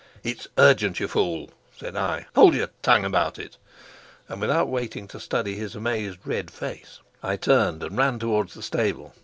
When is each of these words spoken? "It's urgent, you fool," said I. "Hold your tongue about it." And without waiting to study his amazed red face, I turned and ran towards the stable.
"It's 0.23 0.47
urgent, 0.57 0.99
you 0.99 1.07
fool," 1.07 1.51
said 1.77 1.95
I. 1.95 2.25
"Hold 2.33 2.55
your 2.55 2.69
tongue 2.81 3.05
about 3.05 3.37
it." 3.37 3.57
And 4.27 4.41
without 4.41 4.67
waiting 4.67 5.07
to 5.09 5.19
study 5.19 5.53
his 5.53 5.75
amazed 5.75 6.17
red 6.25 6.49
face, 6.49 7.01
I 7.21 7.35
turned 7.35 7.83
and 7.83 7.95
ran 7.95 8.17
towards 8.17 8.55
the 8.55 8.63
stable. 8.63 9.13